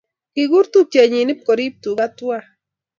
[0.33, 2.43] Kigur tupchennyi pkorip tuga twai.